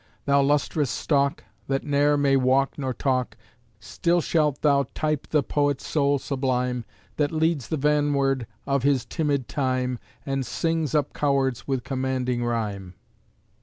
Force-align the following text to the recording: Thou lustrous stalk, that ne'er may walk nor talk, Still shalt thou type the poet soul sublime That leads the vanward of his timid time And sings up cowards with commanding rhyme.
Thou 0.25 0.41
lustrous 0.41 0.89
stalk, 0.89 1.43
that 1.67 1.83
ne'er 1.83 2.17
may 2.17 2.35
walk 2.35 2.75
nor 2.79 2.91
talk, 2.91 3.37
Still 3.79 4.19
shalt 4.19 4.63
thou 4.63 4.87
type 4.95 5.27
the 5.27 5.43
poet 5.43 5.79
soul 5.79 6.17
sublime 6.17 6.85
That 7.17 7.31
leads 7.31 7.67
the 7.67 7.77
vanward 7.77 8.47
of 8.65 8.81
his 8.81 9.05
timid 9.05 9.47
time 9.47 9.99
And 10.25 10.43
sings 10.43 10.95
up 10.95 11.13
cowards 11.13 11.67
with 11.67 11.83
commanding 11.83 12.43
rhyme. 12.43 12.95